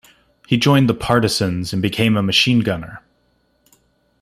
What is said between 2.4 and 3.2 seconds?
gunner.